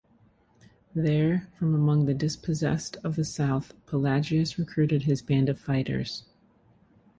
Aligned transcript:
There, 0.95 1.47
from 1.59 1.75
among 1.75 2.05
the 2.07 2.15
dispossessed 2.15 2.97
of 3.03 3.15
the 3.15 3.23
south, 3.23 3.75
Pelagius 3.85 4.57
recruited 4.57 5.03
his 5.03 5.21
band 5.21 5.47
of 5.47 5.59
fighters. 5.59 6.25